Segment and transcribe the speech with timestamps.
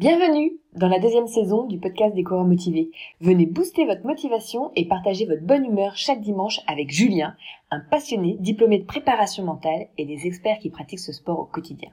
[0.00, 2.90] Bienvenue dans la deuxième saison du podcast des coureurs motivés.
[3.20, 7.36] Venez booster votre motivation et partager votre bonne humeur chaque dimanche avec Julien,
[7.70, 11.90] un passionné diplômé de préparation mentale et des experts qui pratiquent ce sport au quotidien.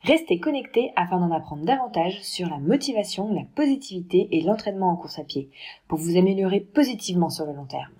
[0.00, 5.18] Restez connectés afin d'en apprendre davantage sur la motivation, la positivité et l'entraînement en course
[5.18, 5.50] à pied
[5.88, 7.92] pour vous améliorer positivement sur le long terme.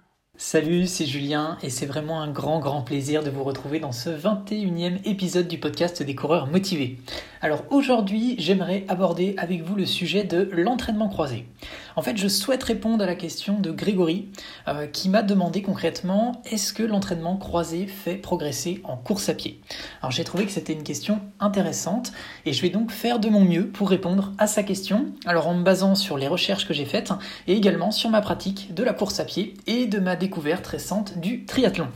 [0.44, 4.10] Salut, c'est Julien et c'est vraiment un grand grand plaisir de vous retrouver dans ce
[4.10, 6.98] 21e épisode du podcast des coureurs motivés.
[7.40, 11.46] Alors aujourd'hui, j'aimerais aborder avec vous le sujet de l'entraînement croisé.
[11.94, 14.28] En fait, je souhaite répondre à la question de Grégory
[14.66, 19.60] euh, qui m'a demandé concrètement est-ce que l'entraînement croisé fait progresser en course à pied?
[20.02, 22.12] Alors j'ai trouvé que c'était une question intéressante
[22.46, 25.06] et je vais donc faire de mon mieux pour répondre à sa question.
[25.24, 27.12] Alors en me basant sur les recherches que j'ai faites
[27.46, 31.18] et également sur ma pratique de la course à pied et de ma découverte récente
[31.18, 31.88] du triathlon.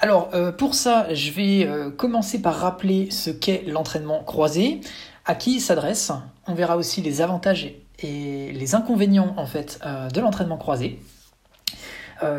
[0.00, 4.80] Alors euh, pour ça, je vais euh, commencer par rappeler ce qu'est l'entraînement croisé,
[5.24, 6.12] à qui il s'adresse.
[6.46, 11.00] On verra aussi les avantages et les inconvénients en fait euh, de l'entraînement croisé.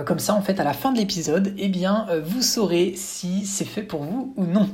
[0.05, 3.65] Comme ça, en fait, à la fin de l'épisode, eh bien, vous saurez si c'est
[3.65, 4.69] fait pour vous ou non.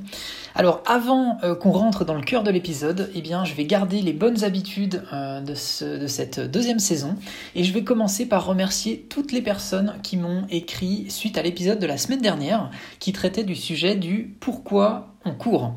[0.56, 4.14] Alors, avant qu'on rentre dans le cœur de l'épisode, eh bien, je vais garder les
[4.14, 7.16] bonnes habitudes de, de, cette deuxième saison
[7.56, 11.80] et je vais commencer par remercier toutes les personnes qui m'ont écrit suite à l'épisode
[11.80, 15.76] de la semaine dernière qui traitait du sujet du pourquoi on court.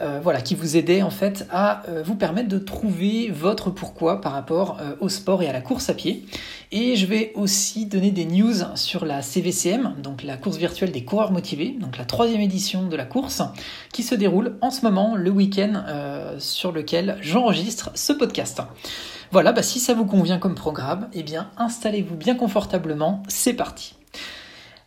[0.00, 4.20] Euh, voilà, qui vous aidait en fait à euh, vous permettre de trouver votre pourquoi
[4.20, 6.24] par rapport euh, au sport et à la course à pied.
[6.72, 11.04] Et je vais aussi donner des news sur la CVCM, donc la course virtuelle des
[11.04, 13.42] coureurs motivés, donc la troisième édition de la course,
[13.92, 15.84] qui se déroule en ce moment le week-end
[16.38, 18.62] sur lequel j'enregistre ce podcast.
[19.32, 23.99] Voilà, bah, si ça vous convient comme programme, eh bien installez-vous bien confortablement, c'est parti.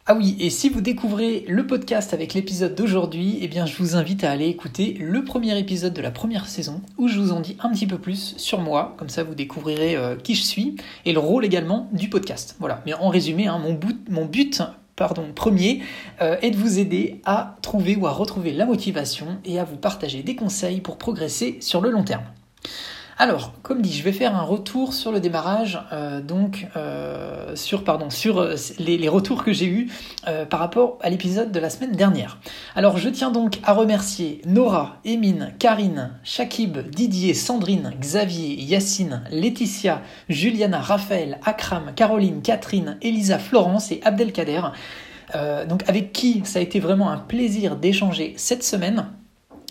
[0.05, 3.95] Ah oui, et si vous découvrez le podcast avec l'épisode d'aujourd'hui, eh bien je vous
[3.95, 7.39] invite à aller écouter le premier épisode de la première saison où je vous en
[7.39, 10.75] dis un petit peu plus sur moi, comme ça vous découvrirez euh, qui je suis
[11.05, 12.57] et le rôle également du podcast.
[12.59, 14.61] Voilà, mais en résumé, hein, mon, but,
[14.97, 15.81] pardon, premier
[16.21, 19.77] euh, est de vous aider à trouver ou à retrouver la motivation et à vous
[19.77, 22.25] partager des conseils pour progresser sur le long terme.
[23.23, 27.85] Alors, comme dit, je vais faire un retour sur le démarrage, euh, donc euh, sur
[27.85, 29.89] pardon sur euh, les, retours que j'ai eus
[30.49, 32.39] par rapport à l'épisode de la semaine dernière.
[32.75, 40.01] Alors, je tiens donc à remercier Nora, Emine, Karine, Shakib, Didier, Sandrine, Xavier, Yacine, Laetitia,
[40.27, 44.63] Juliana, Raphaël, Akram, Caroline, Catherine, Elisa, Florence et Abdelkader.
[45.69, 49.05] donc avec qui ça a été vraiment un plaisir d'échanger cette semaine.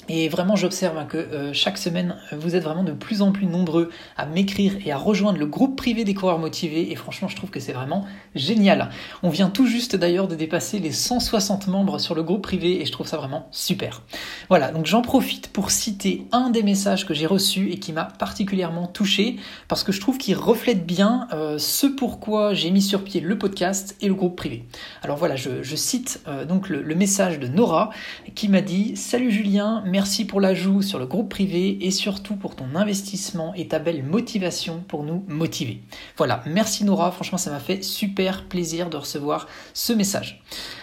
[0.09, 3.91] Et vraiment, j'observe que euh, chaque semaine, vous êtes vraiment de plus en plus nombreux
[4.17, 6.91] à m'écrire et à rejoindre le groupe privé des coureurs motivés.
[6.91, 8.05] Et franchement, je trouve que c'est vraiment
[8.35, 8.91] génial.
[9.23, 12.85] On vient tout juste d'ailleurs de dépasser les 160 membres sur le groupe privé et
[12.85, 14.03] je trouve ça vraiment super.
[14.49, 18.05] Voilà, donc j'en profite pour citer un des messages que j'ai reçus et qui m'a
[18.05, 19.37] particulièrement touché
[19.69, 23.39] parce que je trouve qu'il reflète bien euh, ce pourquoi j'ai mis sur pied le
[23.39, 24.65] podcast et le groupe privé.
[25.03, 27.91] Alors voilà, je, cite euh, donc le message de Nora
[28.35, 32.57] qui m'a dit Salut Julien, Merci pour l'ajout sur le groupe privé et surtout pour
[32.57, 35.83] ton investissement et ta belle motivation pour nous motiver.
[36.17, 40.43] Voilà, merci Nora, franchement ça m'a fait super plaisir de recevoir ce message.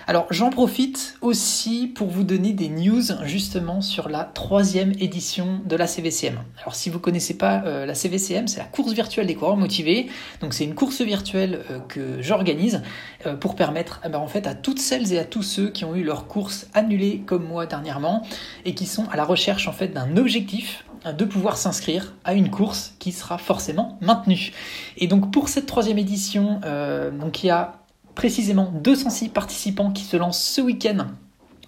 [0.09, 5.75] Alors j'en profite aussi pour vous donner des news justement sur la troisième édition de
[5.75, 6.39] la CVCM.
[6.63, 9.55] Alors si vous ne connaissez pas euh, la CVCM, c'est la course virtuelle des coureurs
[9.55, 10.07] motivés.
[10.41, 12.81] Donc c'est une course virtuelle euh, que j'organise
[13.27, 15.85] euh, pour permettre eh ben, en fait à toutes celles et à tous ceux qui
[15.85, 18.25] ont eu leur course annulée comme moi dernièrement
[18.65, 22.49] et qui sont à la recherche en fait d'un objectif de pouvoir s'inscrire à une
[22.49, 24.53] course qui sera forcément maintenue.
[24.97, 26.59] Et donc pour cette troisième édition,
[27.17, 27.78] donc il y a
[28.15, 31.07] précisément 206 participants qui se lancent ce week-end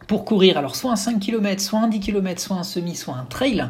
[0.07, 3.15] pour courir alors soit un 5 km, soit un 10 km, soit un semi, soit
[3.15, 3.69] un trail.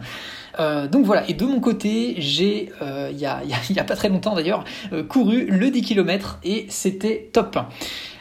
[0.59, 3.95] Euh, donc voilà, et de mon côté, j'ai, euh, il n'y a, y a, pas
[3.95, 4.63] très longtemps d'ailleurs,
[5.07, 7.57] couru le 10 km et c'était top.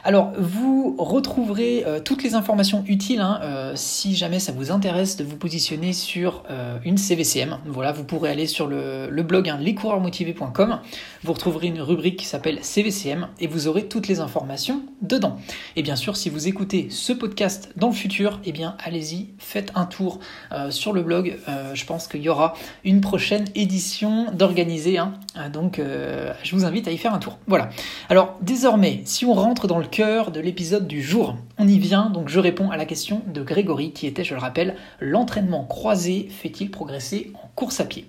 [0.03, 5.17] Alors, vous retrouverez euh, toutes les informations utiles hein, euh, si jamais ça vous intéresse
[5.17, 7.59] de vous positionner sur euh, une CVCM.
[7.67, 10.81] Voilà, vous pourrez aller sur le, blog hein, lescoureursmotivés.com.
[11.23, 15.37] Vous retrouverez une rubrique qui s'appelle CVCM et vous aurez toutes les informations dedans.
[15.77, 19.71] Et bien sûr, si vous écoutez ce podcast dans le futur, eh bien, allez-y, faites
[19.75, 20.21] un tour
[20.71, 21.39] sur le blog.
[21.75, 22.55] je pense qu'il y aura
[22.85, 24.99] une prochaine édition d'organiser.
[24.99, 25.13] Hein.
[25.53, 27.39] donc, je vous invite à y faire un tour.
[27.47, 27.69] Voilà.
[28.09, 31.37] Alors, désormais, si on rentre dans le cœur de l'épisode du jour.
[31.59, 34.41] On y vient, donc je réponds à la question de Grégory qui était, je le
[34.41, 38.07] rappelle, l'entraînement croisé fait-il progresser en course à pied?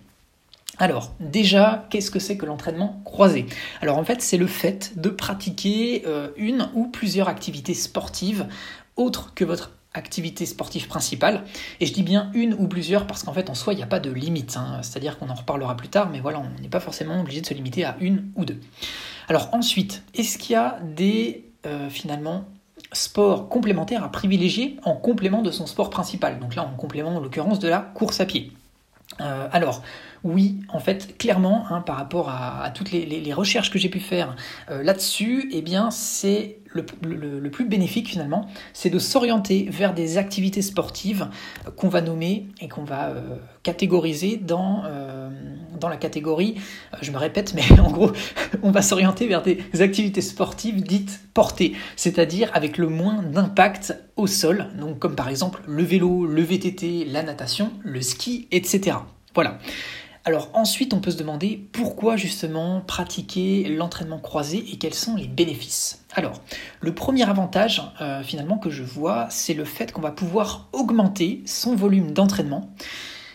[0.77, 3.45] Alors, déjà, qu'est-ce que c'est que l'entraînement croisé?
[3.81, 8.47] Alors en fait, c'est le fait de pratiquer euh, une ou plusieurs activités sportives
[8.95, 11.43] autres que votre activité sportive principale.
[11.79, 13.87] Et je dis bien une ou plusieurs parce qu'en fait en soi il n'y a
[13.87, 14.55] pas de limite.
[14.57, 14.79] Hein.
[14.81, 17.53] C'est-à-dire qu'on en reparlera plus tard, mais voilà, on n'est pas forcément obligé de se
[17.53, 18.59] limiter à une ou deux.
[19.27, 22.45] Alors ensuite, est-ce qu'il y a des euh, finalement
[22.93, 27.19] sports complémentaires à privilégier en complément de son sport principal Donc là en complément en
[27.19, 28.51] l'occurrence de la course à pied.
[29.19, 29.83] Euh, alors,
[30.23, 34.35] oui, en fait, clairement, hein, par rapport à, toutes les, recherches que j'ai pu faire
[34.69, 40.61] euh, là-dessus, eh bien, c'est le, plus bénéfique finalement, c'est de s'orienter vers des activités
[40.61, 41.27] sportives
[41.75, 44.83] qu'on va nommer et qu'on va euh, catégoriser dans,
[45.79, 46.55] dans la catégorie,
[47.01, 48.11] je me répète, mais en gros,
[48.63, 54.27] on va s'orienter vers des activités sportives dites portées, c'est-à-dire avec le moins d'impact au
[54.27, 58.97] sol, donc comme par exemple le vélo, le VTT, la natation, le ski, etc.
[59.33, 59.59] Voilà.
[60.23, 65.27] Alors ensuite, on peut se demander pourquoi justement pratiquer l'entraînement croisé et quels sont les
[65.27, 66.05] bénéfices.
[66.13, 66.33] Alors,
[66.79, 71.41] le premier avantage euh, finalement que je vois, c'est le fait qu'on va pouvoir augmenter
[71.47, 72.69] son volume d'entraînement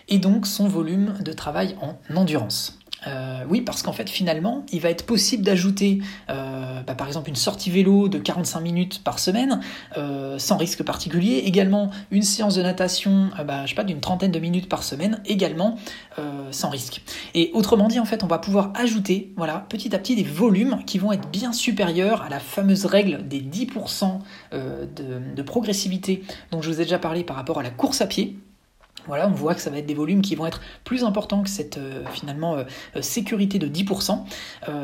[0.08, 2.78] et donc son volume de travail en endurance.
[3.06, 6.00] Euh, oui, parce qu'en fait, finalement, il va être possible d'ajouter,
[6.30, 9.60] euh, bah, par exemple, une sortie vélo de 45 minutes par semaine,
[9.96, 11.42] euh, sans risque particulier.
[11.44, 15.20] Également, une séance de natation, bah, je sais pas, d'une trentaine de minutes par semaine,
[15.24, 15.76] également
[16.50, 17.02] sans risque.
[17.34, 20.82] Et autrement dit, en fait, on va pouvoir ajouter, voilà, petit à petit, des volumes
[20.86, 24.20] qui vont être bien supérieurs à la fameuse règle des 10%
[24.52, 28.06] de, de progressivité dont je vous ai déjà parlé par rapport à la course à
[28.06, 28.38] pied.
[29.06, 31.48] Voilà, on voit que ça va être des volumes qui vont être plus importants que
[31.48, 32.64] cette euh, finalement euh,
[32.96, 34.24] euh, sécurité de 10%.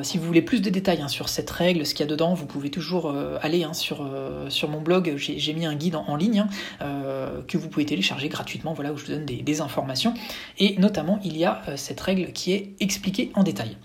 [0.02, 2.34] si vous voulez plus de détails hein, sur cette règle, ce qu'il y a dedans,
[2.34, 4.02] vous pouvez toujours aller hein, sur,
[4.68, 5.14] mon blog.
[5.16, 6.46] J'ai mis un guide en, ligne
[6.80, 10.14] hein, que vous pouvez télécharger gratuitement, voilà, où je vous donne des informations.
[10.58, 13.76] Et notamment, il y a cette règle qui est expliquée en détail.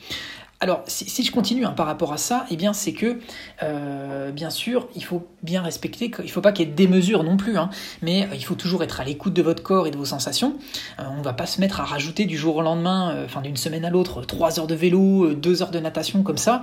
[0.60, 3.20] Alors, si, je continue hein, par rapport à ça, eh bien, c'est que,
[3.62, 6.88] euh, bien sûr, il faut bien respecter, il ne faut pas qu'il y ait des
[6.88, 7.70] mesures non plus, hein,
[8.02, 10.56] mais euh, il faut toujours être à l'écoute de votre corps et de vos sensations.
[11.00, 13.56] Euh, on ne va pas se mettre à rajouter du jour au lendemain, enfin d'une
[13.56, 16.62] semaine à l'autre, 3 heures de vélo, 2 heures de natation comme ça,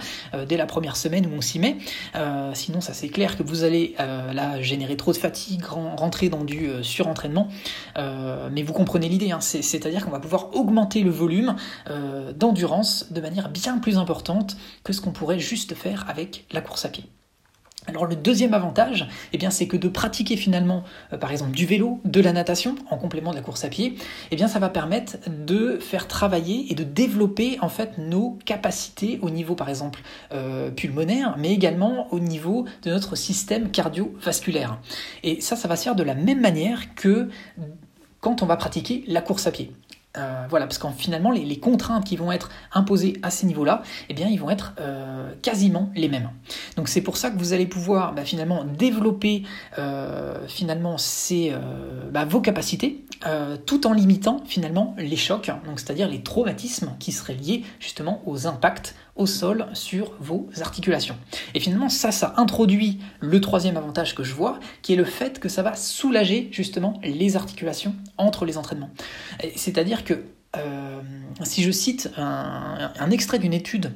[0.49, 1.77] dès la première semaine où on s'y met.
[2.55, 6.69] sinon, ça c'est clair que vous allez là générer trop de fatigue, rentrer dans du
[6.83, 7.49] surentraînement.
[7.97, 11.57] mais vous comprenez l'idée, hein, c'est-à-dire qu'on va pouvoir augmenter le volume
[12.37, 16.87] d'endurance de manière bien plus importante que ce qu'on pourrait juste faire avec la course
[16.87, 17.05] à pied.
[17.87, 21.67] Alors le deuxième avantage, eh bien, c'est que de pratiquer finalement, euh, par exemple, du
[21.67, 23.97] vélo, de la natation, en complément de la course à pied,
[24.31, 29.19] eh bien, ça va permettre de faire travailler et de développer en fait nos capacités
[29.21, 30.01] au niveau, par exemple,
[30.33, 34.79] euh, pulmonaire, mais également au niveau de notre système cardiovasculaire.
[35.23, 37.29] Et ça, ça va se faire de la même manière que
[38.21, 39.71] quand on va pratiquer la course à pied.
[40.17, 44.15] Euh, voilà, parce qu'en finalement, les, contraintes qui vont être imposées à ces niveaux-là, eh
[44.15, 46.31] bien, ils vont être euh, quasiment les mêmes.
[46.77, 49.43] Donc c'est pour ça que vous allez pouvoir bah, finalement développer
[49.79, 50.97] euh, finalement
[52.13, 53.05] bah, vos capacités,
[53.67, 58.47] tout en limitant finalement les chocs, donc c'est-à-dire les traumatismes qui seraient liés justement aux
[58.47, 61.17] impacts au sol sur vos articulations.
[61.55, 65.39] Et finalement, ça, ça introduit le troisième avantage que je vois, qui est le fait
[65.39, 68.91] que ça va soulager justement les articulations entre les entraînements.
[69.57, 70.25] C'est-à-dire que,
[70.57, 71.01] euh,
[71.43, 73.93] si je cite un, extrait d'une étude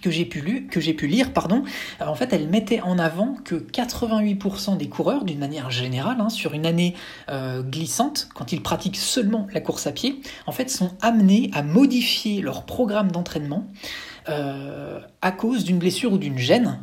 [0.00, 1.64] que j'ai pu, lire, pardon,
[2.00, 6.54] en fait, elle mettait en avant que 88% des coureurs, d'une manière générale, hein, sur
[6.54, 6.94] une année
[7.30, 11.62] euh, glissante, quand ils pratiquent seulement la course à pied, en fait, sont amenés à
[11.62, 13.66] modifier leur programme d'entraînement
[14.28, 16.80] euh, à cause d'une blessure ou d'une gêne,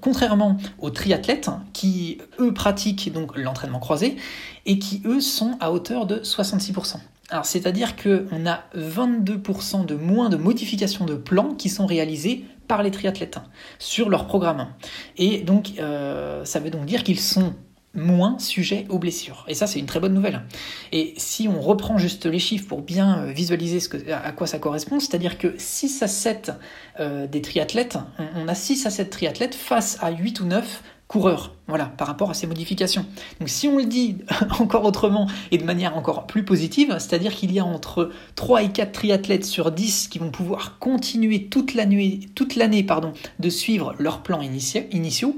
[0.00, 4.16] contrairement aux triathlètes qui, eux, pratiquent donc l'entraînement croisé
[4.64, 6.96] et qui, eux, sont à hauteur de 66%.
[7.30, 12.82] Alors, c'est-à-dire qu'on a 22% de moins de modifications de plans qui sont réalisées par
[12.82, 13.38] les triathlètes
[13.78, 14.68] sur leur programme.
[15.16, 17.54] Et donc, euh, ça veut donc dire qu'ils sont
[17.94, 19.44] moins sujet aux blessures.
[19.48, 20.42] Et ça, c'est une très bonne nouvelle.
[20.92, 23.78] Et si on reprend juste les chiffres pour bien euh, visualiser
[24.10, 26.52] à quoi ça correspond, c'est-à-dire que 6 à 7
[27.00, 27.98] euh, des triathlètes,
[28.36, 30.82] on, a 6 à 7 triathlètes face à 8 ou 9
[31.18, 33.06] voilà, par rapport à ces modifications.
[33.40, 34.18] Donc si on le dit
[34.58, 38.68] encore autrement et de manière encore plus positive, c'est-à-dire qu'il y a entre 3 et
[38.70, 42.20] 4 triathlètes sur 10 qui vont pouvoir continuer toute l'année,
[43.38, 45.36] de suivre leurs plans initiaux,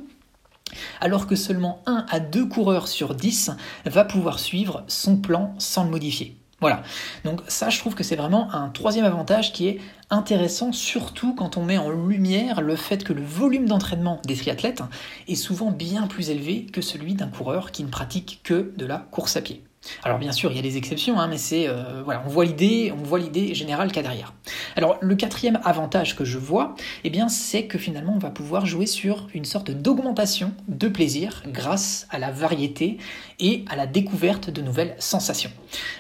[1.01, 3.53] alors que seulement 1 à 2 coureurs sur 10
[3.85, 6.37] va pouvoir suivre son plan sans le modifier.
[6.67, 6.83] Voilà,
[7.23, 9.79] donc ça je trouve que c'est vraiment un troisième avantage qui est
[10.11, 14.83] intéressant, surtout quand on met en lumière le fait que le volume d'entraînement des triathlètes
[15.29, 18.99] est souvent bien plus élevé que celui d'un coureur qui ne pratique que de la
[18.99, 19.63] course à pied.
[20.03, 22.45] Alors bien sûr, il y a des exceptions, hein, mais c'est euh, voilà, on voit
[22.45, 24.33] l'idée, on voit l'idée générale qu'il y a derrière.
[24.77, 26.75] Alors le quatrième avantage que je vois,
[27.05, 31.43] eh bien c'est que finalement on va pouvoir jouer sur une sorte d'augmentation de plaisir
[31.47, 32.99] grâce à la variété
[33.39, 35.51] et à la découverte de nouvelles sensations.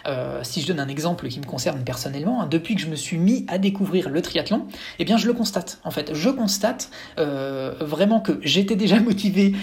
[0.06, 2.96] Euh, si je donne un exemple qui me concerne personnellement, hein, depuis que je me
[2.96, 4.66] suis mis à découvrir le triathlon,
[4.98, 5.80] eh bien je le constate.
[5.84, 9.54] En fait, je constate euh, vraiment que j'étais déjà motivé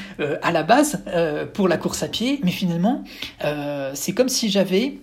[0.41, 1.03] à la base
[1.53, 3.03] pour la course à pied, mais finalement
[3.93, 4.97] c'est comme si j'avais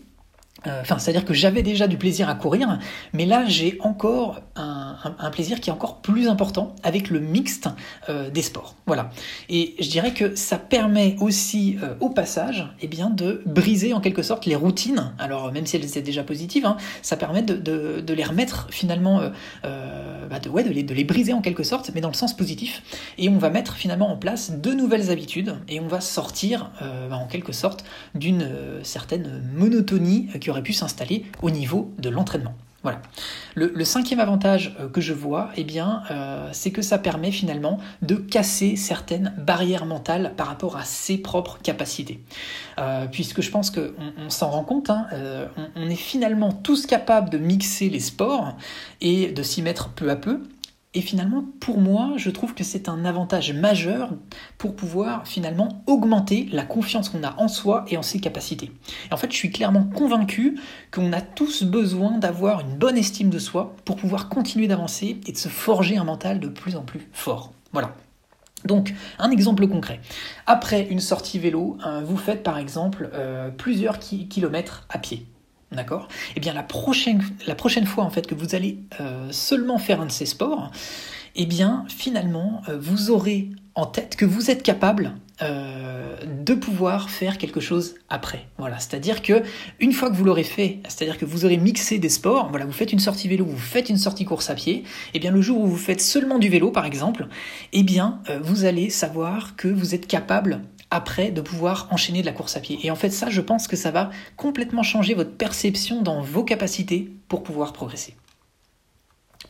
[0.66, 2.78] enfin, c'est-à-dire que j'avais déjà du plaisir à courir,
[3.12, 7.68] mais là j'ai encore un, plaisir qui est encore plus important avec le mixte
[8.08, 8.74] euh, des sports.
[8.86, 9.10] Voilà.
[9.48, 14.00] Et je dirais que ça permet aussi euh, au passage eh bien, de briser en
[14.00, 15.12] quelque sorte les routines.
[15.18, 19.22] Alors même si elles étaient déjà positives, hein, ça permet de, les remettre finalement,
[19.62, 22.82] bah, de les briser en quelque sorte, mais dans le sens positif.
[23.18, 27.16] Et on va mettre finalement en place de nouvelles habitudes et on va sortir bah,
[27.16, 28.48] en quelque sorte d'une
[28.82, 32.54] certaine monotonie qui aurait pu s'installer au niveau de l'entraînement.
[32.82, 33.02] Voilà.
[33.54, 38.14] Le, cinquième avantage euh, que je vois, eh euh, c'est que ça permet finalement de
[38.14, 42.20] casser certaines barrières mentales par rapport à ses propres capacités.
[42.78, 45.06] Euh, puisque je pense qu'on on, s'en rend compte, hein,
[45.76, 48.56] on, est finalement tous capables de mixer les sports
[49.02, 50.40] et de s'y mettre peu à peu.
[50.92, 54.10] Et finalement, pour moi, je trouve que c'est un avantage majeur
[54.58, 58.72] pour pouvoir finalement augmenter la confiance qu'on a en soi et en ses capacités.
[59.08, 60.58] Et en fait, je suis clairement convaincu
[60.90, 65.32] qu'on a tous besoin d'avoir une bonne estime de soi pour pouvoir continuer d'avancer et
[65.32, 67.52] de se forger un mental de plus en plus fort.
[67.72, 67.94] Voilà.
[68.64, 70.00] Donc, un exemple concret.
[70.46, 75.26] Après une sortie vélo, hein, vous faites par exemple euh, plusieurs kilomètres à pied.
[75.72, 77.22] D'accord Eh bien, la prochaine,
[77.86, 80.72] fois en fait que vous allez euh, seulement faire un de ces sports,
[81.36, 87.08] eh bien, finalement, euh, vous aurez en tête que vous êtes capable euh, de pouvoir
[87.08, 88.46] faire quelque chose après.
[88.58, 89.44] Voilà, c'est-à-dire que
[89.78, 92.72] une fois que vous l'aurez fait, c'est-à-dire que vous aurez mixé des sports, voilà, vous
[92.72, 94.82] faites une sortie vélo, vous faites une sortie course à pied,
[95.14, 97.28] eh bien le jour où vous faites seulement du vélo par exemple,
[97.72, 102.32] eh bien vous allez savoir que vous êtes capable après de pouvoir enchaîner de la
[102.32, 102.78] course à pied.
[102.82, 106.44] Et en fait, ça, je pense que ça va complètement changer votre perception dans vos
[106.44, 108.14] capacités pour pouvoir progresser.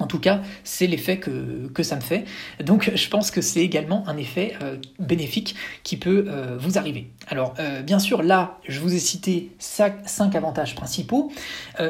[0.00, 2.24] En tout cas, c'est l'effet que, ça me fait.
[2.62, 7.10] Donc je pense que c'est également un effet euh, bénéfique qui peut euh, vous arriver.
[7.28, 11.30] Alors euh, bien sûr, là, je vous ai cité cinq avantages principaux,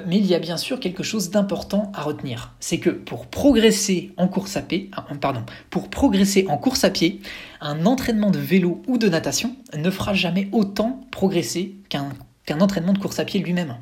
[0.06, 2.52] mais il y a bien sûr quelque chose d'important à retenir.
[2.60, 4.90] C'est que pour progresser en course à pied,
[5.20, 7.20] pardon, pour progresser en course à pied,
[7.60, 12.10] un entraînement de vélo ou de natation ne fera jamais autant progresser qu'un
[12.50, 13.76] qu'un entraînement de course à pied lui-même.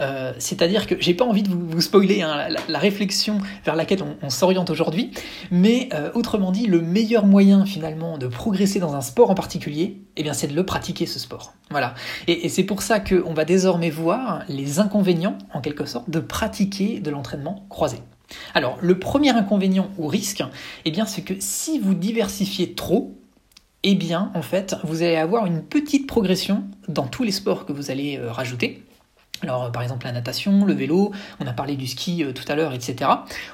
[0.00, 4.30] Euh, c'est-à-dire que j'ai pas envie de vous, spoiler hein, la, réflexion vers laquelle on,
[4.30, 5.10] s'oriente aujourd'hui,
[5.50, 10.00] mais euh, autrement dit, le meilleur moyen finalement de progresser dans un sport en particulier,
[10.16, 11.52] eh bien c'est de le pratiquer ce sport.
[11.70, 11.94] Voilà.
[12.26, 17.00] Et, c'est pour ça qu'on va désormais voir les inconvénients, en quelque sorte, de pratiquer
[17.00, 17.98] de l'entraînement croisé.
[18.54, 20.42] Alors, le premier inconvénient ou risque,
[20.86, 23.14] eh bien, c'est que si vous diversifiez trop,
[23.88, 27.72] eh bien, en fait, vous allez avoir une petite progression dans tous les sports que
[27.72, 28.82] vous allez euh, rajouter.
[29.42, 32.42] Alors, euh, par exemple, la natation, le vélo, on a parlé du ski euh, tout
[32.48, 33.08] à l'heure, etc.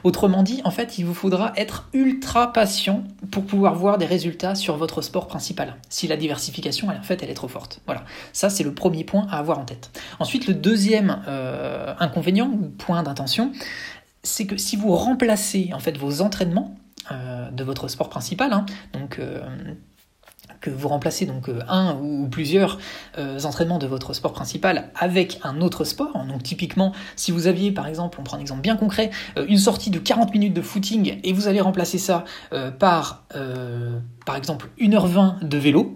[0.05, 4.55] Autrement dit, en fait, il vous faudra être ultra patient pour pouvoir voir des résultats
[4.55, 5.77] sur votre sport principal.
[5.91, 7.81] Si la diversification, en fait, elle est trop forte.
[7.85, 8.07] Voilà.
[8.33, 9.91] Ça, c'est le premier point à avoir en tête.
[10.19, 11.23] Ensuite, le deuxième
[12.01, 13.53] inconvénient point d'intention,
[14.23, 16.75] c'est que si vous remplacez, en fait, vos entraînements
[17.11, 19.21] de votre sport principal, hein, donc
[20.63, 22.79] que vous remplacez donc euh, un ou plusieurs
[23.19, 26.25] euh, entraînements de votre sport principal avec un autre sport.
[26.27, 29.59] Donc typiquement, si vous aviez par exemple, on prend un exemple bien concret, euh, une
[29.59, 32.25] sortie de 40 minutes de footing et vous allez remplacer ça
[32.79, 33.25] par
[34.25, 35.95] par exemple 1h20 de vélo,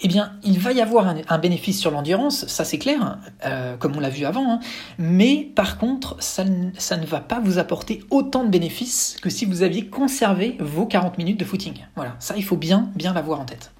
[0.00, 3.18] eh bien il va y avoir un, bénéfice sur l'endurance, ça c'est clair,
[3.80, 4.60] comme on l'a vu avant, hein.
[4.98, 6.44] mais par contre ça,
[6.78, 10.86] ça ne va pas vous apporter autant de bénéfices que si vous aviez conservé vos
[10.86, 11.74] 40 minutes de footing.
[11.96, 13.72] Voilà, ça il faut bien bien l'avoir en tête.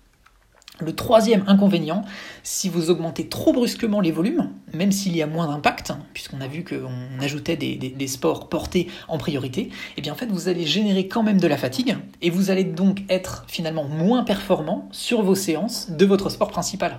[0.80, 2.02] Le troisième inconvénient,
[2.42, 6.48] si vous augmentez trop brusquement les volumes, même s'il y a moins d'impact, puisqu'on a
[6.48, 11.06] vu qu'on ajoutait des, sports portés en priorité, eh bien en fait vous allez générer
[11.06, 15.36] quand même de la fatigue et vous allez donc être finalement moins performant sur vos
[15.36, 16.98] séances de votre sport principal.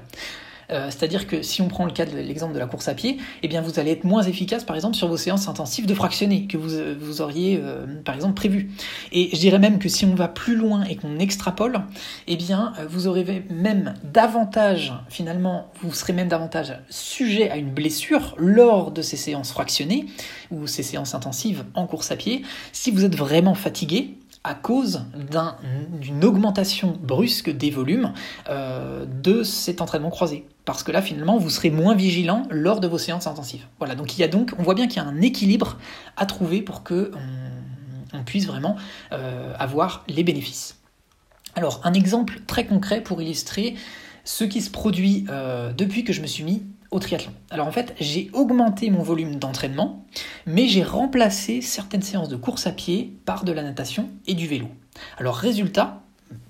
[0.71, 3.17] Euh, c'est-à-dire que si on prend le cas de l'exemple de la course à pied,
[3.43, 6.47] eh bien vous allez être moins efficace par exemple sur vos séances intensives de fractionner
[6.47, 8.71] que vous, euh, vous auriez euh, par exemple prévu.
[9.11, 11.81] Et je dirais même que si on va plus loin et qu'on extrapole,
[12.27, 18.35] eh bien vous aurez même davantage finalement, vous serez même davantage sujet à une blessure
[18.37, 20.05] lors de ces séances fractionnées
[20.51, 25.05] ou ces séances intensives en course à pied si vous êtes vraiment fatigué à cause
[25.99, 28.13] d'une augmentation brusque des volumes
[28.47, 32.99] de cet entraînement croisé parce que là finalement vous serez moins vigilant lors de vos
[32.99, 33.65] séances intensives.
[33.79, 35.77] Voilà, donc il y a donc, on voit bien qu'il y a un équilibre
[36.15, 37.11] à trouver pour que
[38.13, 38.77] on puisse vraiment
[39.59, 40.77] avoir les bénéfices.
[41.55, 43.75] Alors un exemple très concret pour illustrer
[44.25, 45.25] ce qui se produit
[45.75, 46.63] depuis que je me suis mis
[46.99, 47.31] triathlon.
[47.49, 50.05] Alors en fait, j'ai augmenté mon volume d'entraînement,
[50.45, 54.47] mais j'ai remplacé certaines séances de course à pied par de la natation et du
[54.47, 54.67] vélo.
[55.17, 56.01] Alors résultat,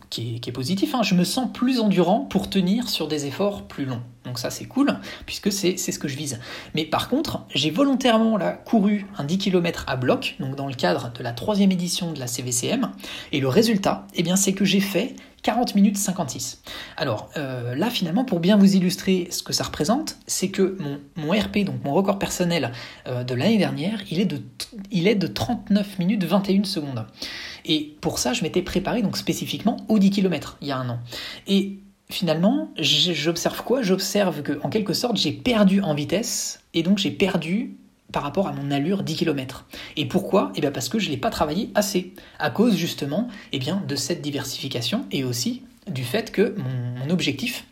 [0.10, 3.86] qui est, positif, hein, je me sens plus endurant pour tenir sur des efforts plus
[3.86, 4.02] longs.
[4.24, 6.40] Donc ça c'est cool, puisque c'est ce que je vise.
[6.74, 11.12] Mais par contre, j'ai volontairement couru un 10 km à bloc, donc dans le cadre
[11.12, 12.92] de la troisième édition de la CVCM,
[13.32, 16.64] et le résultat, eh bien, c'est que j'ai fait 40 minutes 56.
[16.98, 20.76] Alors euh, là finalement pour bien vous illustrer ce que ça représente, c'est que
[21.16, 22.72] mon, RP, donc mon record personnel
[23.08, 24.42] euh, de l'année dernière, il est, de,
[24.90, 27.06] il est de 39 minutes 21 secondes.
[27.64, 30.90] Et pour ça je m'étais préparé donc spécifiquement au 10 km il y a un
[30.90, 31.00] an.
[31.46, 31.78] Et
[32.10, 33.84] finalement j'observe quoi?
[33.84, 37.78] J'observe que en quelque sorte j'ai perdu en vitesse et donc j'ai perdu
[38.12, 39.66] par rapport à mon allure 10 km.
[39.98, 40.52] Et pourquoi?
[40.56, 43.84] Eh bien parce que je ne l'ai pas travaillé assez, à cause justement eh bien,
[43.88, 47.66] de cette diversification et aussi du fait que mon objectif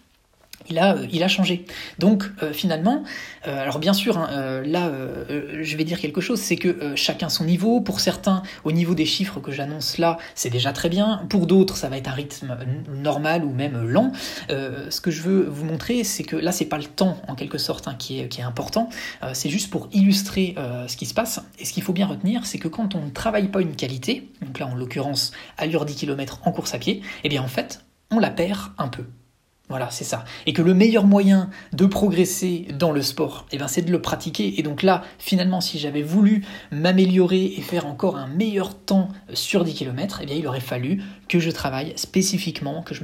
[0.69, 1.65] il a, euh, il a changé.
[1.99, 3.03] Donc euh, finalement,
[3.47, 4.91] euh, alors bien sûr, hein, là,
[5.29, 7.81] je vais dire quelque chose, c'est que chacun son niveau.
[7.81, 11.25] Pour certains, au niveau des chiffres que j'annonce là, c'est déjà très bien.
[11.29, 12.57] Pour d'autres, ça va être un rythme
[12.89, 14.11] normal ou même lent.
[14.49, 17.57] ce que je veux vous montrer, c'est que là, c'est pas le temps en quelque
[17.57, 18.89] sorte hein, qui, est, qui est important.
[19.33, 20.55] c'est juste pour illustrer
[20.87, 21.41] ce qui se passe.
[21.59, 24.29] Et ce qu'il faut bien retenir, c'est que quand on ne travaille pas une qualité,
[24.41, 27.83] donc là en l'occurrence allure 10 km en course à pied, eh bien en fait,
[28.11, 29.03] on la perd un peu.
[29.69, 30.25] Voilà, c'est ça.
[30.45, 34.01] Et que le meilleur moyen de progresser dans le sport, eh ben, c'est de le
[34.01, 34.59] pratiquer.
[34.59, 39.63] Et donc là, finalement, si j'avais voulu m'améliorer et faire encore un meilleur temps sur
[39.63, 43.03] 10 km, eh bien, il aurait fallu que je travaille spécifiquement, que je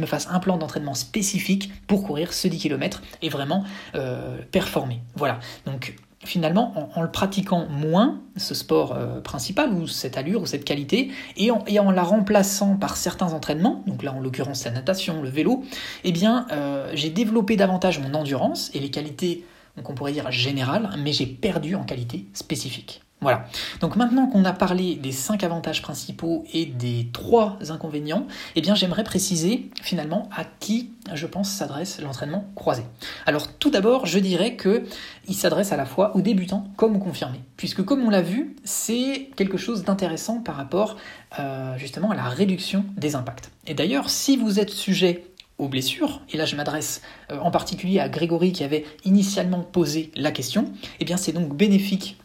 [0.00, 3.64] me, fasse un plan d'entraînement spécifique pour courir ce 10 km et vraiment
[3.96, 5.02] euh, performer.
[5.16, 5.40] Voilà.
[5.66, 10.64] Donc, finalement, en, le pratiquant moins, ce sport euh, principal, ou cette allure, ou cette
[10.64, 15.28] qualité, et en, la remplaçant par certains entraînements, donc là en l'occurrence la natation, le
[15.28, 15.64] vélo,
[16.04, 19.44] eh bien euh, j'ai développé davantage mon endurance et les qualités,
[19.76, 23.02] donc on pourrait dire générales, mais j'ai perdu en qualité spécifique.
[23.20, 23.46] Voilà.
[23.80, 28.76] Donc maintenant qu'on a parlé des cinq avantages principaux et des trois inconvénients, eh bien
[28.76, 32.82] j'aimerais préciser finalement à qui je pense s'adresse l'entraînement croisé.
[33.26, 34.84] Alors tout d'abord, je dirais que
[35.26, 38.54] il s'adresse à la fois aux débutants comme aux confirmés, puisque comme on l'a vu,
[38.62, 40.96] c'est quelque chose d'intéressant par rapport
[41.40, 43.50] euh, justement à la réduction des impacts.
[43.66, 45.24] Et d'ailleurs, si vous êtes sujet
[45.58, 47.02] aux blessures, et là je m'adresse
[47.32, 51.56] euh, en particulier à Grégory qui avait initialement posé la question, eh bien c'est donc
[51.56, 52.16] bénéfique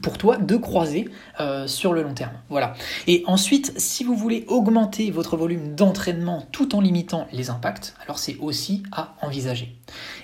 [0.00, 2.32] pour toi de croiser euh, sur le long terme.
[2.48, 2.74] Voilà.
[3.06, 8.18] Et ensuite, si vous voulez augmenter votre volume d'entraînement tout en limitant les impacts, alors
[8.18, 9.76] c'est aussi à envisager.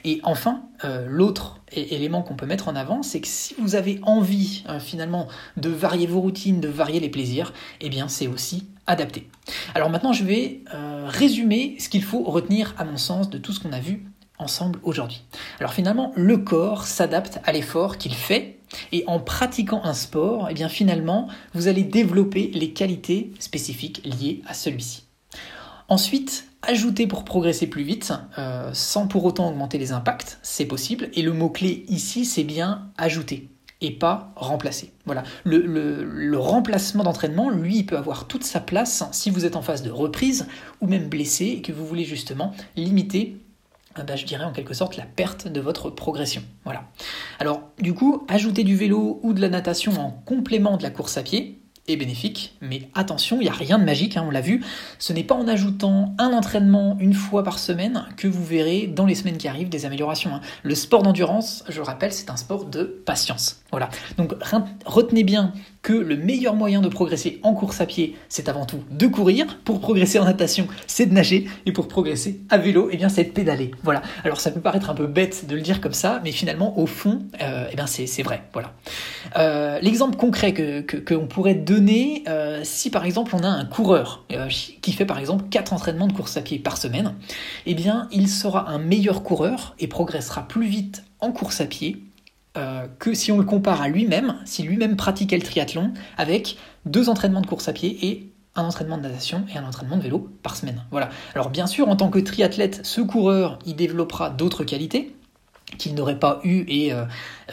[0.05, 4.01] Et enfin, euh, l'autre élément qu'on peut mettre en avant, c'est que si vous avez
[4.03, 8.69] envie euh, finalement de varier vos routines, de varier les plaisirs, eh bien c'est aussi
[8.87, 9.29] adapté.
[9.75, 10.63] Alors maintenant, je vais
[11.07, 14.07] résumer ce qu'il faut retenir à mon sens de tout ce qu'on a vu
[14.39, 15.25] ensemble aujourd'hui.
[15.61, 18.58] Alors finalement, le corps s'adapte à l'effort qu'il fait
[18.93, 24.43] et en pratiquant un sport, eh bien finalement, vous allez développer les qualités spécifiques liées
[24.47, 25.05] à celui-ci.
[25.89, 31.09] Ensuite, ajouter pour progresser plus vite, euh, sans pour autant augmenter les impacts, c'est possible.
[31.15, 33.49] Et le mot-clé ici, c'est bien ajouter
[33.81, 34.93] et pas remplacer.
[35.07, 35.23] Voilà.
[35.45, 39.91] Le, remplacement d'entraînement, lui, peut avoir toute sa place si vous êtes en phase de
[39.91, 40.47] reprise
[40.81, 43.37] ou même blessé et que vous voulez justement limiter
[43.99, 46.43] ah bah, je dirais en quelque sorte la perte de votre progression.
[46.65, 46.85] Voilà.
[47.39, 51.17] Alors du coup, ajouter du vélo ou de la natation en complément de la course
[51.17, 51.59] à pied
[51.89, 54.63] est bénéfique, mais attention, il n'y a rien de magique, hein, on l'a vu,
[54.99, 59.07] ce n'est pas en ajoutant un entraînement une fois par semaine que vous verrez dans
[59.07, 60.35] les semaines qui arrivent des améliorations.
[60.35, 60.41] Hein.
[60.63, 63.63] Le sport d'endurance, je rappelle, c'est un sport de patience.
[63.71, 63.89] Voilà.
[64.19, 64.35] Donc
[64.85, 65.53] retenez bien
[65.93, 69.59] le meilleur moyen de progresser en course à pied, c'est avant tout de courir.
[69.65, 71.49] Pour progresser en natation, c'est de nager.
[71.67, 73.71] Et pour progresser à vélo, eh bien, c'est de pédaler.
[73.83, 74.03] Voilà.
[74.25, 76.87] Alors, ça peut paraître un peu bête de le dire comme ça, mais finalement, au
[76.87, 78.43] fond, euh, eh bien, c'est vrai.
[78.53, 78.73] Voilà.
[79.37, 84.25] Euh, l'exemple concret que qu'on pourrait donner, euh, si par exemple on a un coureur
[84.83, 87.15] qui fait par exemple 4 entraînements de course à pied par semaine,
[87.67, 92.08] eh bien, il sera un meilleur coureur et progressera plus vite en course à pied
[92.59, 97.09] euh, que si on le compare à lui-même, si lui-même pratiquait le triathlon, avec deux
[97.09, 100.29] entraînements de course à pied et un entraînement de natation et un entraînement de vélo
[100.43, 100.83] par semaine.
[100.91, 101.11] Voilà.
[101.35, 105.15] Alors bien sûr, en tant que triathlète, ce coureur, il développera d'autres qualités
[105.77, 107.05] qu'il n'aurait pas eu et euh,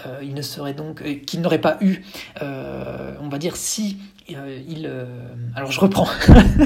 [0.06, 2.04] euh, il ne serait donc qu'il n'aurait pas eu,
[2.41, 3.97] on va dire si
[4.28, 4.89] il.
[5.56, 6.08] alors je reprends.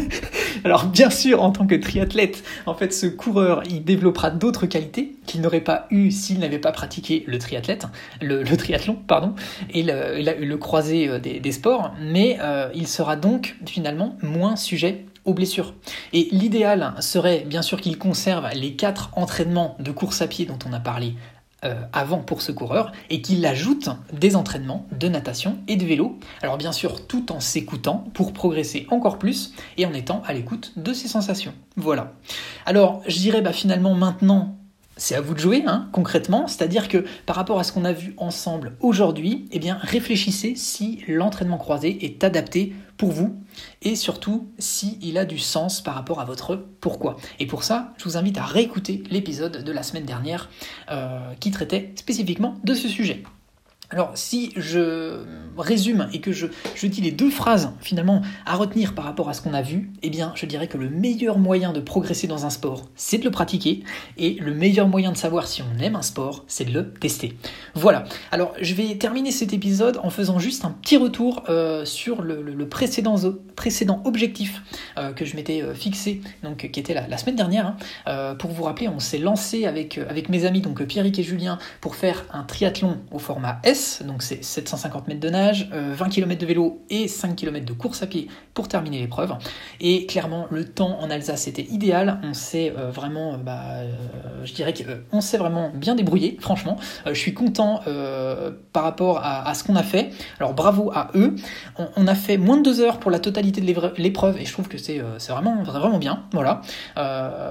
[0.64, 5.16] alors bien sûr, en tant que triathlète, en fait, ce coureur, il développera d'autres qualités
[5.26, 7.86] qu'il n'aurait pas eu s'il n'avait pas pratiqué le triathlète,
[8.22, 9.36] le, triathlon, pardon,
[9.72, 15.34] et le, croisé euh, des, sports, mais euh, il sera donc finalement moins sujet aux
[15.34, 15.76] blessures.
[16.14, 20.60] Et l'idéal serait bien sûr qu'il conserve les quatre entraînements de course à pied dont
[20.68, 21.14] on a parlé
[21.66, 26.18] euh, avant pour ce coureur et qu'il ajoute des entraînements de natation et de vélo.
[26.42, 30.74] Alors bien sûr tout en s'écoutant pour progresser encore plus et en étant à l'écoute
[30.78, 31.54] de ses sensations.
[31.76, 32.14] Voilà.
[32.66, 34.59] Alors je dirais bah, finalement maintenant
[35.00, 36.48] c'est à vous de jouer, hein, concrètement.
[36.48, 41.04] C'est-à-dire que par rapport à ce qu'on a vu ensemble aujourd'hui, eh bien, réfléchissez si
[41.08, 43.42] l'entraînement croisé est adapté pour vous
[43.82, 47.16] et surtout s'il a du sens par rapport à votre pourquoi.
[47.40, 50.50] Et pour ça, je vous invite à réécouter l'épisode de la semaine dernière
[50.92, 53.24] euh, qui traitait spécifiquement de ce sujet.
[53.92, 55.24] Alors si je
[55.58, 56.46] résume et que je,
[56.84, 60.12] dis les deux phrases finalement à retenir par rapport à ce qu'on a vu, eh
[60.12, 63.32] bien je dirais que le meilleur moyen de progresser dans un sport, c'est de le
[63.32, 63.84] pratiquer,
[64.18, 67.36] et le meilleur moyen de savoir si on aime un sport, c'est de le tester.
[67.74, 72.22] Voilà, alors je vais terminer cet épisode en faisant juste un petit retour euh, sur
[72.22, 74.62] le, précédent, objectif
[75.00, 77.76] euh, que je m'étais euh, fixé, donc qui était la, la semaine dernière.
[78.06, 78.36] Hein.
[78.38, 81.96] pour vous rappeler, on s'est lancé avec, avec mes amis, donc Pierrick et Julien, pour
[81.96, 86.40] faire un triathlon au format S donc c'est 750 mètres de nage, 20 euh, km
[86.40, 89.34] de vélo et 5 km de course à pied pour terminer l'épreuve.
[89.80, 92.20] Et clairement, le temps en Alsace était idéal.
[92.24, 93.82] On s'est euh, vraiment, euh, bah,
[94.44, 96.78] je dirais qu'on s'est vraiment bien débrouillé, franchement.
[97.06, 97.82] je suis content
[98.74, 100.10] par rapport à, ce qu'on a fait.
[100.40, 101.36] Alors bravo à eux.
[101.96, 103.66] On, a fait moins de deux heures pour la totalité de
[103.98, 106.24] l'épreuve et je trouve que c'est vraiment, vraiment bien.
[106.32, 106.62] Voilà.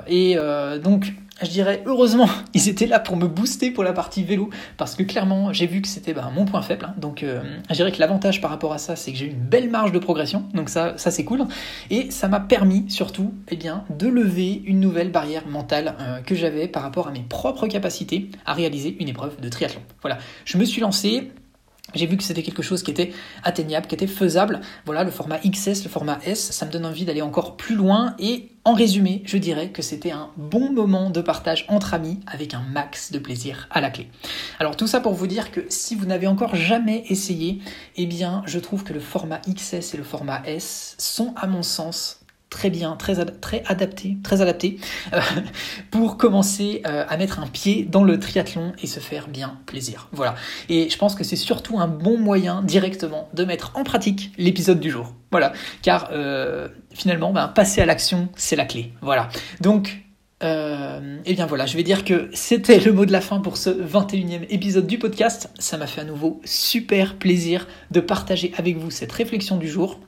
[0.06, 0.36] et
[0.82, 1.12] donc,
[1.42, 5.02] je dirais heureusement ils étaient là pour me booster pour la partie vélo parce que
[5.02, 6.94] clairement j'ai vu que c'était bah, mon point faible hein.
[6.96, 9.70] donc euh, je dirais que l'avantage par rapport à ça c'est que j'ai une belle
[9.70, 10.44] marge de progression.
[10.54, 11.44] Donc ça ça c'est cool.
[11.90, 16.34] Et ça m'a permis surtout eh bien de lever une nouvelle barrière mentale euh, que
[16.34, 19.80] j'avais par rapport à mes propres capacités à réaliser une épreuve de triathlon.
[20.02, 20.18] Voilà.
[20.44, 21.30] Je me suis lancé
[21.94, 23.12] j'ai vu que c'était quelque chose qui était
[23.44, 24.60] atteignable, qui était faisable.
[24.84, 28.14] Voilà, le format XS, le format S, ça me donne envie d'aller encore plus loin.
[28.18, 32.52] Et en résumé, je dirais que c'était un bon moment de partage entre amis avec
[32.52, 34.08] un max de plaisir à la clé.
[34.58, 37.60] Alors tout ça pour vous dire que si vous n'avez encore jamais essayé,
[37.96, 41.62] eh bien je trouve que le format XS et le format S sont à mon
[41.62, 44.78] sens très bien, très, adapté, très adapté
[45.12, 45.20] euh,
[45.90, 50.08] pour commencer euh, à mettre un pied dans le triathlon et se faire bien plaisir.
[50.12, 50.34] Voilà.
[50.68, 54.80] Et je pense que c'est surtout un bon moyen directement de mettre en pratique l'épisode
[54.80, 55.14] du jour.
[55.30, 55.52] Voilà.
[55.82, 58.92] Car euh, finalement, ben, passer à l'action, c'est la clé.
[59.02, 59.28] Voilà.
[59.60, 60.04] Donc,
[60.40, 63.70] et bien voilà, je vais dire que c'était le mot de la fin pour ce
[63.70, 65.50] 21e épisode du podcast.
[65.58, 69.98] Ça m'a fait à nouveau super plaisir de partager avec vous cette réflexion du jour.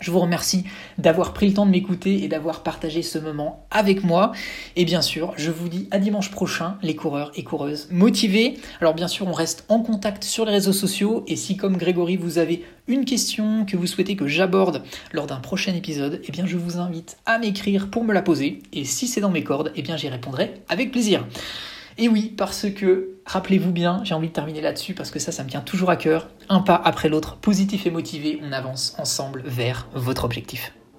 [0.00, 0.64] Je vous remercie
[0.98, 4.32] d'avoir pris le temps de m'écouter et d'avoir partagé ce moment avec moi.
[4.76, 8.58] Et bien sûr, je vous dis à dimanche prochain, les coureurs et coureuses motivés.
[8.80, 11.24] Alors bien sûr, on reste en contact sur les réseaux sociaux.
[11.28, 14.82] Et si comme Grégory, vous avez une question que vous souhaitez que j'aborde
[15.12, 18.62] lors d'un prochain épisode, eh bien je vous invite à m'écrire pour me la poser.
[18.72, 21.26] Et si c'est dans mes cordes, eh bien j'y répondrai avec plaisir.
[21.98, 25.44] Et oui, parce que, rappelez-vous bien, j'ai envie de terminer là-dessus parce que ça, ça
[25.44, 26.28] me tient toujours à cœur.
[26.48, 30.72] Un pas après l'autre, positif et motivé, on avance ensemble vers votre objectif.